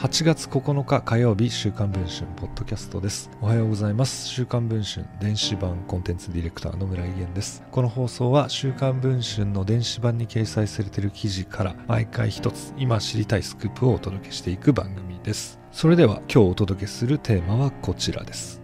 [0.00, 3.28] 8月9日火曜日週刊文春ポッドキャストです。
[3.42, 4.26] おはようございます。
[4.28, 7.62] 週刊文春電子版コンテンツディレクターの村井源です。
[7.70, 15.60] この放送は週刊文春の電子版に掲載されている記事から毎回一つ今知りたいスクープをお届けしていく番組です。
[15.70, 18.59] それでは今日お届けするテーマはこちらです。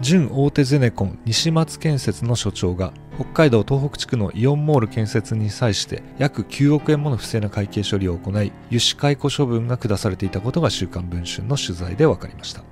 [0.00, 12.64] 準大手ゼネコン西松建設の所長が北海道東北地区のイオンモール建設に際して約9億円もの不正な会計処理を行い油脂解雇処分が下されていたことが週刊文春の取材で分かりました。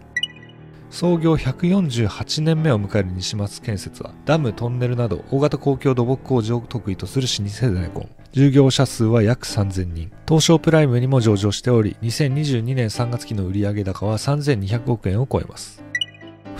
[0.91, 8.09] 創業148年目を迎える西松建設はダムトンネルなど大型公共土木工事を得意とする老舗ゼネコン。
[8.32, 10.10] 従業者数は約3000人。
[10.27, 15.90] 東証プライムにも上場しており2022年3月期の売上高は3200億円を超えます。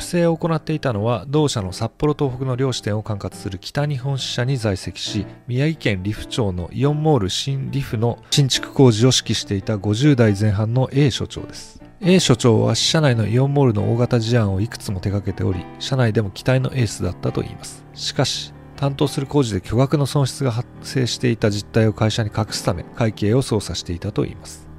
[0.01, 11.83] 不正を行っていたのは同社の札幌東北の両支店を管轄する北日本支社に在籍し宮城県利府町のイオンモール新利府の新築工事を指揮していた50代前半の A 所長です。
[12.01, 17.85] A 所長は支社内のイオンモールの大型事案をいくつも手掛けており社内でも期待のエースだったといいます。
[17.93, 24.70] しかし担当する工事で巨額の損失が発生していた実態を会社に隠すため会計を操作していたといいます。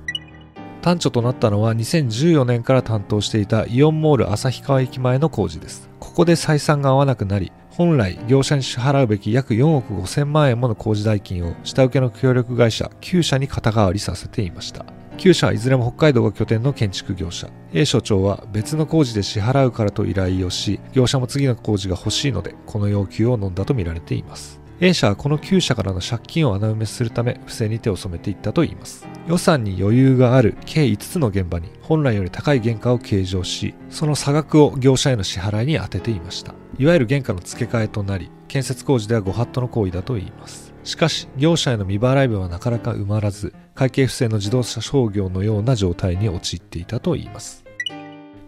[0.82, 5.90] 端緒となったのは2014年から担当していたイオンモール旭川駅前の工事です。
[6.00, 14.86] ここで採算が合わなくなり、本来業者に支払うべき約4億5000万円もの工事代金を下請けの協力会社9社に肩代わりさせていました。
[15.22, 36.54] 9社はいずれも北海道が拠点の建築業者 A 所長は別の工事で支払うからと依頼をし業者も次の工事が欲しいのでこの要求を飲んだとみられています A 社はこの9社からの借金を穴埋めするため不正に手を染めていったといいます予算に余裕がある計5つの現場に本来より高い原価を計上しその差額を業者への支払いに充てていました。
[36.80, 40.74] いわゆる原価の付け替えとなり建設工事ではご法度の行為だといいます。
[40.84, 47.64] しかし業者への未払い分はなかなか埋まらず会計不正の自動車商業のような状態に陥っていたといいます。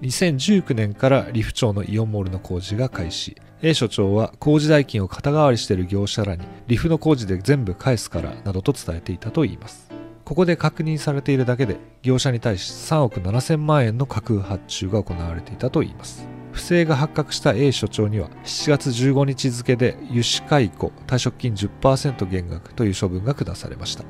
[0.01, 3.37] 2019年から利府町のイオンモールの工事が開始。
[3.61, 9.92] A 所長は工事代金を肩代わりしている業者らにリフの工事で全部返すからなどと伝えていたといいます。
[10.25, 16.27] ここで確認されているだけで業者に対し3億7000万円の架空発注が行われていたといいます。
[16.53, 24.05] 不正が発覚した A 所長には7月15日付で油脂解雇退職金10%減額という処分が下されました。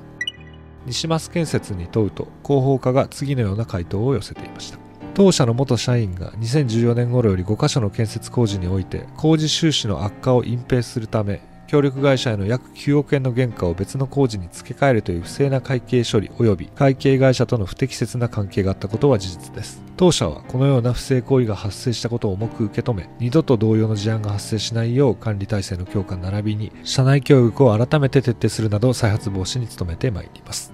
[0.85, 4.77] 西増建設に問うと広報課が次のような回答を寄せていました。
[5.13, 19.81] 当社の元社員が2014年頃より5カ所の建設工事において工事収支の悪化を隠蔽するため協力会社への約9億円の原価を別の工事に付け替えるという不正な会計処理及び会計会社との不適切な関係があったことは事実です。
[19.95, 30.72] 当社はこのような不正行為が発生したことを重く受け止め二度と同様の事案が発生しないよう管理体制の強化並びに社内教育を改めて徹底するなど再発防止に努めてまいります。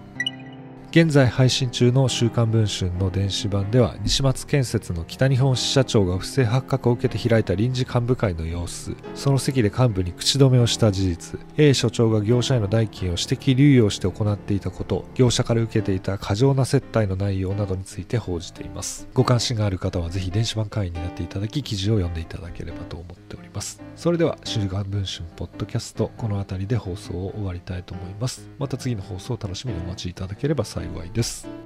[0.91, 8.95] 現在配信中の週刊文春の電子版では西松建設の北日本支社長が不正発覚を受けて開いた臨時幹部会の様子。
[9.13, 11.39] その席で幹部に口止めをした事実。
[11.57, 15.05] A 所長が業者への代金を私的流用して行っていたこと。
[15.13, 19.07] 業者から受けていた過剰な接待の内容などについて報じています。
[19.13, 23.79] ご関心がある方はぜひ電子版会員になっていただき記事を読んでいただければと思っております。
[23.95, 28.49] それでは週刊文春ポッドキャストこの辺りで放送を終わりたいと思います。
[28.57, 31.58] また次の放送を楽しみにお待ちいただければ幸いです。